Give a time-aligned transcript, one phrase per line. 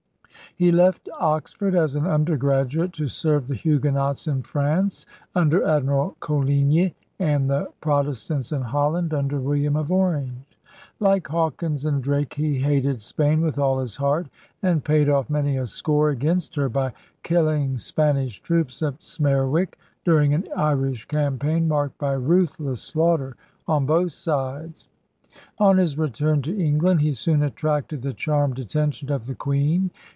[0.57, 6.93] He left Oxford as an undergraduate to serve the Huguenots in France under Admiral Coligny
[7.17, 10.59] and the Protestants in Holland under William of Orange.
[10.99, 14.27] Like Hawkins and Drake, he hated Spain with all his heart
[14.61, 16.91] and paid off many a score against her by
[17.23, 23.37] killing Spanish troops at Smerwick during an Irish campaign marked by ruthless slaughter
[23.69, 24.89] on both sides.
[25.59, 29.91] On his return to England he soon attracted the charmed attention of the queen.